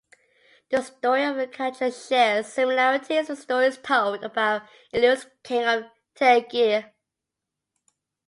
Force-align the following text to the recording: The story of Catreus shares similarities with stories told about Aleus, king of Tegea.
The 0.71 0.81
story 0.81 1.23
of 1.25 1.35
Catreus 1.51 2.07
shares 2.09 2.47
similarities 2.47 3.29
with 3.29 3.37
stories 3.37 3.77
told 3.77 4.23
about 4.23 4.63
Aleus, 4.91 5.27
king 5.43 5.63
of 5.63 5.85
Tegea. 6.15 6.91